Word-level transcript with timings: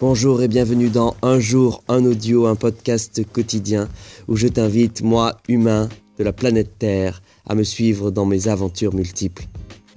Bonjour 0.00 0.42
et 0.42 0.46
bienvenue 0.46 0.90
dans 0.90 1.16
Un 1.22 1.40
jour, 1.40 1.82
un 1.88 2.04
audio, 2.04 2.46
un 2.46 2.54
podcast 2.54 3.20
quotidien 3.32 3.88
où 4.28 4.36
je 4.36 4.46
t'invite, 4.46 5.02
moi, 5.02 5.40
humain 5.48 5.88
de 6.18 6.22
la 6.22 6.32
planète 6.32 6.78
Terre, 6.78 7.20
à 7.46 7.56
me 7.56 7.64
suivre 7.64 8.12
dans 8.12 8.24
mes 8.24 8.46
aventures 8.46 8.94
multiples. 8.94 9.46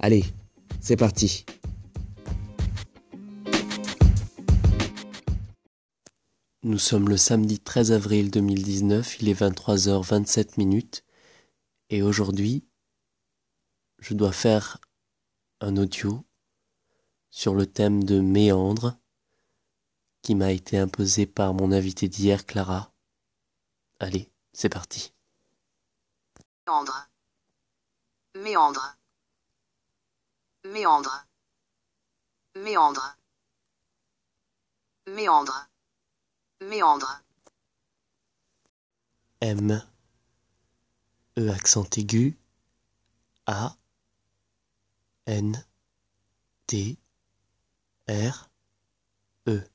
Allez, 0.00 0.24
c'est 0.80 0.96
parti. 0.96 1.46
Nous 6.64 6.78
sommes 6.78 7.08
le 7.08 7.16
samedi 7.16 7.60
13 7.60 7.92
avril 7.92 8.32
2019, 8.32 9.22
il 9.22 9.28
est 9.28 9.40
23h27 9.40 10.58
minutes 10.58 11.04
et 11.90 12.02
aujourd'hui, 12.02 12.64
je 14.00 14.14
dois 14.14 14.32
faire 14.32 14.78
un 15.60 15.76
audio 15.76 16.24
sur 17.30 17.54
le 17.54 17.66
thème 17.66 18.02
de 18.02 18.18
méandre 18.18 18.98
qui 20.22 20.34
m'a 20.36 20.52
été 20.52 20.78
imposé 20.78 21.26
par 21.26 21.52
mon 21.52 21.72
invité 21.72 22.08
d'hier, 22.08 22.46
Clara. 22.46 22.92
Allez, 23.98 24.30
c'est 24.52 24.68
parti. 24.68 25.12
Méandre. 26.66 27.08
Méandre. 28.36 28.96
Méandre. 30.64 31.26
Méandre. 32.54 33.16
Méandre. 35.06 35.68
Méandre. 36.60 37.22
M. 39.40 39.84
E 41.36 41.48
accent 41.50 41.88
aigu. 41.96 42.38
A. 43.46 43.76
N. 45.26 45.64
T. 46.66 46.96
R. 48.08 48.48
E. 49.48 49.71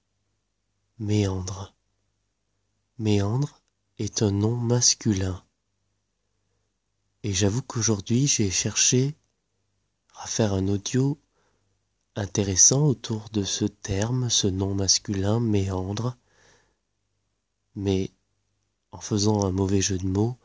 Méandre. 1.00 1.76
Méandre 2.98 3.62
est 4.00 4.24
un 4.24 4.32
nom 4.32 4.56
masculin. 4.56 5.46
Et 7.22 7.34
j'avoue 7.34 7.62
qu'aujourd'hui 7.62 8.26
j'ai 8.26 8.50
cherché 8.50 9.16
à 10.16 10.26
faire 10.26 10.54
un 10.54 10.68
audio 10.68 11.20
intéressant 12.16 12.84
autour 12.84 13.30
de 13.30 13.44
ce 13.44 13.66
terme, 13.66 14.32
ce 14.32 14.48
nom 14.48 14.74
masculin, 14.74 15.40
méandre. 15.40 16.18
Mais 17.76 18.10
en 18.92 19.00
faisant 19.00 19.46
un 19.46 19.52
mauvais 19.52 19.82
jeu 19.82 20.00
de 20.00 20.08
mots, 20.08 20.40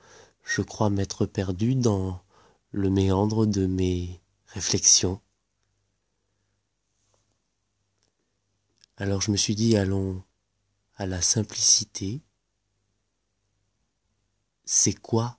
je 0.45 0.61
crois 0.61 0.91
m'être 0.91 1.25
perdu 1.25 1.77
dans 1.77 2.23
le 2.73 2.91
méandre 2.91 3.47
de 3.47 3.65
mes 3.65 4.21
réflexions. 4.49 5.23
Alors 8.99 9.23
je 9.23 9.31
me 9.31 9.39
suis 9.39 9.55
dit, 9.55 9.79
allons 9.79 10.23
à 10.97 11.07
la 11.07 11.23
simplicité. 11.23 12.23
C'est 14.65 14.95
quoi 14.95 15.39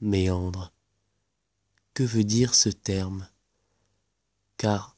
méandre? 0.00 0.72
Que 1.94 2.02
veut 2.02 2.24
dire 2.24 2.54
ce 2.54 2.68
terme? 2.68 3.28
Car 4.56 4.96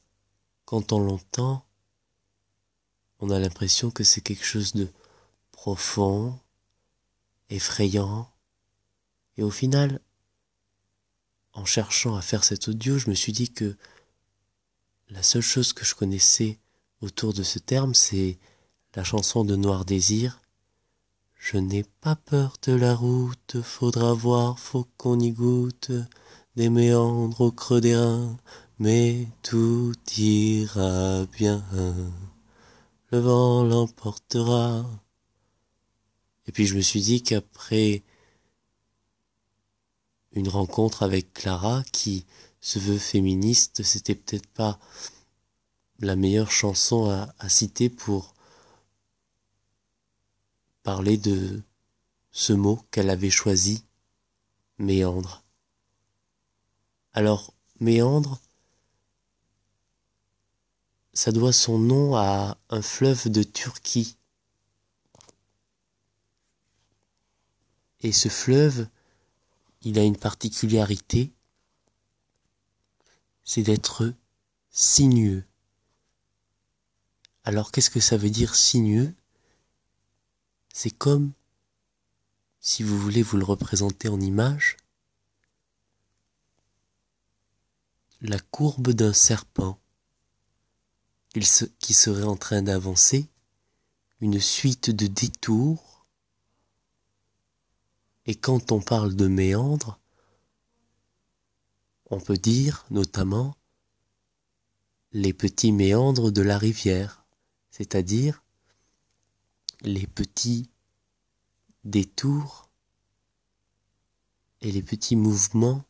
quand 0.65 0.91
on 0.91 0.99
l'entend, 0.99 1.65
on 3.19 3.29
a 3.29 3.39
l'impression 3.39 3.89
que 3.91 4.03
c'est 4.03 4.21
quelque 4.21 4.45
chose 4.45 4.73
de 4.73 4.91
profond, 5.51 6.39
effrayant, 7.49 8.31
et 9.37 9.43
au 9.43 9.51
final, 9.51 10.01
en 11.53 11.65
cherchant 11.65 12.15
à 12.15 12.21
faire 12.21 12.43
cet 12.43 12.67
audio, 12.67 12.97
je 12.97 13.09
me 13.09 13.15
suis 13.15 13.31
dit 13.31 13.51
que 13.51 13.77
la 15.09 15.23
seule 15.23 15.41
chose 15.41 15.73
que 15.73 15.85
je 15.85 15.95
connaissais 15.95 16.59
autour 17.01 17.33
de 17.33 17.43
ce 17.43 17.59
terme, 17.59 17.95
c'est 17.95 18.37
la 18.97 19.03
chanson 19.03 19.45
de 19.45 19.55
Noir 19.55 19.85
Désir. 19.85 20.41
Je 21.37 21.59
n'ai 21.59 21.83
pas 22.01 22.15
peur 22.15 22.57
de 22.63 22.73
la 22.73 22.95
route, 22.95 23.61
faudra 23.61 24.11
voir, 24.15 24.57
faut 24.57 24.87
qu'on 24.97 25.19
y 25.19 25.29
goûte, 25.29 25.91
des 26.55 26.69
méandres 26.69 27.41
au 27.41 27.51
creux 27.51 27.79
des 27.79 27.95
reins, 27.95 28.35
mais 28.79 29.27
tout 29.43 29.93
ira 30.17 31.27
bien. 31.27 31.63
Le 33.11 33.19
vent 33.19 33.63
l'emportera. 33.63 34.83
Et 36.47 36.51
puis 36.51 36.65
je 36.65 36.75
me 36.75 36.81
suis 36.81 37.01
dit 37.01 37.21
qu'après 37.21 38.01
une 40.31 40.49
rencontre 40.49 41.03
avec 41.03 41.33
Clara 41.33 41.83
qui 41.91 42.25
se 42.61 42.79
veut 42.79 42.97
féministe, 42.97 43.83
c'était 43.83 44.15
peut-être 44.15 44.47
pas 44.47 44.79
la 45.99 46.15
meilleure 46.15 46.49
chanson 46.49 47.11
à, 47.11 47.31
à 47.37 47.47
citer 47.47 47.91
pour 47.91 48.33
parler 50.87 51.17
de 51.17 51.61
ce 52.31 52.53
mot 52.53 52.79
qu'elle 52.91 53.09
avait 53.09 53.29
choisi, 53.29 53.83
méandre. 54.77 55.43
Alors, 57.11 57.53
méandre, 57.81 58.39
ça 61.11 61.33
doit 61.33 61.51
son 61.51 61.77
nom 61.77 62.15
à 62.15 62.57
un 62.69 62.81
fleuve 62.81 63.27
de 63.27 63.43
Turquie. 63.43 64.15
Et 67.99 68.13
ce 68.13 68.29
fleuve, 68.29 68.87
il 69.81 69.99
a 69.99 70.05
une 70.05 70.15
particularité, 70.15 71.33
c'est 73.43 73.63
d'être 73.63 74.13
sinueux. 74.69 75.43
Alors 77.43 77.73
qu'est-ce 77.73 77.89
que 77.89 77.99
ça 77.99 78.15
veut 78.15 78.29
dire 78.29 78.55
sinueux? 78.55 79.13
C'est 80.79 80.91
comme, 80.91 81.31
si 82.59 82.83
vous 82.83 82.99
voulez 82.99 83.23
vous 83.23 83.37
le 83.37 83.43
représenter 83.43 84.09
en 84.09 84.21
image, 84.21 84.77
la 88.21 88.37
courbe 88.39 88.91
d'un 88.91 89.11
serpent 89.11 89.79
qui 91.33 91.93
serait 91.95 92.21
en 92.21 92.35
train 92.35 92.61
d'avancer, 92.61 93.27
une 94.21 94.39
suite 94.39 94.91
de 94.91 95.07
détours, 95.07 96.05
et 98.27 98.35
quand 98.35 98.71
on 98.71 98.79
parle 98.79 99.15
de 99.15 99.27
méandres, 99.27 99.99
on 102.11 102.19
peut 102.19 102.37
dire 102.37 102.85
notamment 102.91 103.57
les 105.11 105.33
petits 105.33 105.71
méandres 105.71 106.31
de 106.31 106.43
la 106.43 106.59
rivière, 106.59 107.25
c'est-à-dire 107.71 108.43
les 109.81 110.07
petits 110.07 110.69
détours 111.83 112.69
et 114.61 114.71
les 114.71 114.81
petits 114.81 115.15
mouvements 115.15 115.83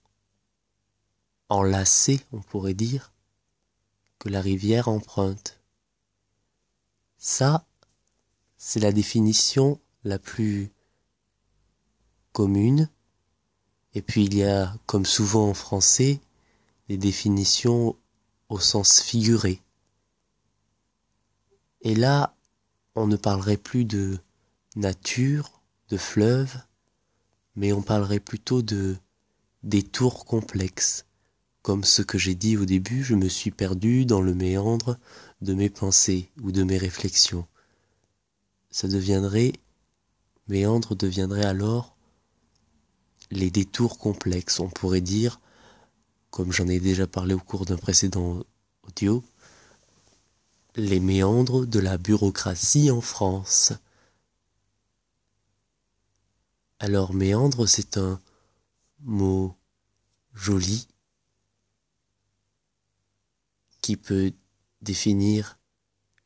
enlacés, 1.50 2.20
on 2.32 2.42
pourrait 2.42 2.74
dire, 2.74 3.14
que 4.20 4.30
la 4.30 4.42
rivière 4.42 4.88
emprunte. 4.88 5.60
Ça, 7.18 7.66
c'est 8.58 8.80
la 8.80 8.92
définition 8.92 9.80
la 10.04 10.20
plus 10.20 10.72
commune. 12.34 12.90
Et 13.94 14.02
puis 14.02 14.26
il 14.26 14.36
y 14.36 14.44
a, 14.44 14.76
comme 14.86 15.06
souvent 15.06 15.50
en 15.50 15.54
français, 15.54 16.20
des 16.88 16.98
définitions 16.98 17.98
au 18.50 18.60
sens 18.60 19.02
figuré. 19.02 19.62
Et 21.82 21.96
là, 21.96 22.37
on 22.98 23.06
ne 23.06 23.16
parlerait 23.16 23.58
plus 23.58 23.86
de 23.86 24.18
nature, 24.76 25.62
de 25.90 25.98
fleuve, 25.98 26.58
mais 27.56 27.72
on 27.72 27.84
parlerait 27.84 28.20
plutôt 28.20 28.64
de 28.64 28.98
détours 29.62 30.26
complexes. 30.26 31.06
Comme 31.62 31.84
ce 31.84 32.02
que 32.02 32.18
j'ai 32.18 32.34
dit 32.34 32.58
au 32.58 32.66
début, 32.66 33.04
je 33.04 33.14
me 33.14 33.30
suis 33.30 33.52
perdu 33.52 34.06
dans 34.06 34.22
le 34.22 34.34
méandre 34.34 34.98
de 35.42 35.54
mes 35.54 35.70
pensées 35.70 36.32
ou 36.42 36.52
de 36.52 36.64
mes 36.64 36.78
réflexions. 36.80 37.46
Ça 38.72 38.88
deviendrait, 38.88 39.54
méandre 40.48 40.96
deviendrait 40.96 41.46
alors 41.46 41.96
les 43.30 43.52
détours 43.52 44.00
complexes. 44.00 44.60
On 44.60 44.70
pourrait 44.70 45.02
dire, 45.02 45.40
comme 46.32 46.52
j'en 46.52 46.68
ai 46.68 46.80
déjà 46.80 47.06
parlé 47.06 47.36
au 47.36 47.40
cours 47.40 47.66
d'un 47.66 47.78
précédent 47.78 48.44
audio, 48.88 49.24
les 50.78 51.00
méandres 51.00 51.66
de 51.66 51.80
la 51.80 51.98
bureaucratie 51.98 52.92
en 52.92 53.02
France. 53.02 53.74
Alors 56.80 57.16
méandre, 57.16 57.66
c'est 57.66 57.98
un 57.98 58.22
mot 59.00 59.58
joli 60.36 60.88
qui 63.82 63.98
peut 63.98 64.32
définir 64.84 65.58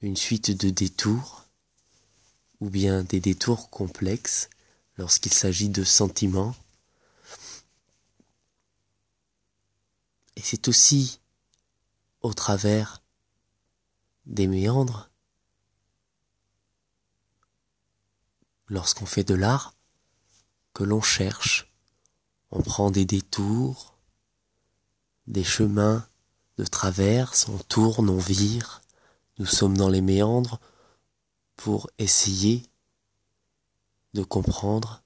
une 0.02 0.18
suite 0.18 0.52
de 0.52 0.70
détours 0.70 1.46
ou 2.60 2.70
bien 2.70 3.04
des 3.04 3.22
détours 3.22 3.70
complexes 3.70 4.50
lorsqu'il 4.98 5.34
s'agit 5.34 5.70
de 5.70 5.86
sentiments. 5.86 6.56
Et 10.36 10.42
c'est 10.42 10.68
aussi 10.68 11.22
au 12.22 12.34
travers 12.34 13.02
des 14.26 14.48
méandres. 14.48 15.10
Lorsqu'on 18.68 19.06
fait 19.06 19.24
de 19.24 19.36
l'art, 19.36 19.76
que 20.74 20.84
l'on 20.84 21.02
cherche, 21.02 21.72
on 22.52 22.62
prend 22.62 22.92
des 22.92 23.06
détours, 23.06 23.98
des 25.28 25.44
chemins 25.44 26.08
de 26.58 26.66
traverse, 26.66 27.48
on 27.50 27.58
tourne, 27.58 28.10
on 28.10 28.18
vire, 28.18 28.82
nous 29.40 29.46
sommes 29.46 29.78
dans 29.78 29.90
les 29.90 30.02
méandres 30.02 30.60
pour 31.56 31.90
essayer 31.98 32.64
de 34.14 34.24
comprendre 34.24 35.04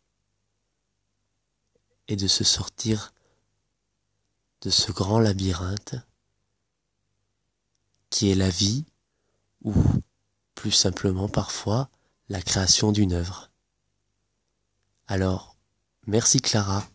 et 2.08 2.16
de 2.16 2.28
se 2.28 2.44
sortir 2.44 3.14
de 4.62 4.70
ce 4.70 4.92
grand 4.92 5.20
labyrinthe 5.20 5.96
qui 8.10 8.32
est 8.32 8.36
la 8.36 8.50
vie 8.50 8.86
ou 9.66 9.74
plus 10.54 10.72
simplement 10.72 11.28
parfois 11.28 11.90
la 12.30 12.42
création 12.42 12.94
d'une 12.94 13.12
œuvre. 13.12 13.52
Alors, 15.08 15.58
merci 16.08 16.40
Clara 16.40 16.88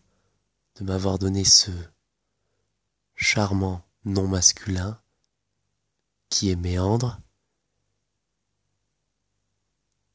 de 0.77 0.83
m'avoir 0.83 1.19
donné 1.19 1.43
ce 1.43 1.71
charmant 3.15 3.85
nom 4.03 4.27
masculin 4.27 4.99
qui 6.29 6.49
est 6.49 6.55
méandre 6.55 7.19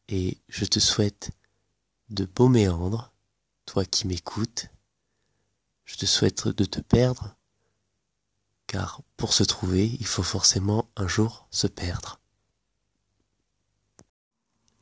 et 0.08 0.38
je 0.48 0.64
te 0.64 0.80
souhaite 0.80 1.30
de 2.08 2.24
beaux 2.24 2.48
méandres, 2.48 3.12
toi 3.64 3.84
qui 3.84 4.06
m'écoutes. 4.06 4.68
Je 5.84 5.96
te 5.96 6.06
souhaite 6.06 6.48
de 6.48 6.64
te 6.64 6.80
perdre, 6.80 7.36
car 8.66 9.02
pour 9.16 9.32
se 9.32 9.44
trouver, 9.44 9.86
il 10.00 10.06
faut 10.06 10.22
forcément 10.22 10.88
un 10.96 11.06
jour 11.06 11.46
se 11.50 11.66
perdre. 11.66 12.20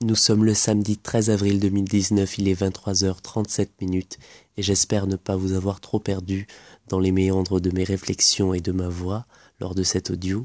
Nous 0.05 0.17
sommes 0.17 0.45
le 0.45 0.53
samedi 0.53 0.99
13 0.99 1.31
avril 1.31 1.59
2019, 1.61 2.37
il 2.37 2.49
est 2.49 2.61
23h37 2.61 3.69
minutes 3.81 4.19
et 4.59 4.63
j'espère 4.63 5.07
ne 5.07 5.17
pas 5.17 5.35
vous 5.35 5.55
avoir 5.55 5.81
trop 5.81 5.99
perdu 5.99 6.47
dans 6.89 6.99
les 6.99 7.11
méandres 7.11 7.59
de 7.59 7.71
mes 7.71 7.85
réflexions 7.85 8.53
et 8.53 8.61
de 8.61 8.71
ma 8.71 8.91
voix 8.91 9.25
lors 9.61 9.75
de 9.75 9.83
cet 9.83 10.11
audio 10.11 10.45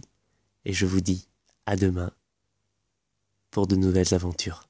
et 0.64 0.72
je 0.72 0.86
vous 0.86 1.02
dis 1.02 1.28
à 1.66 1.76
demain 1.76 2.10
pour 3.52 3.68
de 3.68 3.76
nouvelles 3.76 4.14
aventures. 4.14 4.69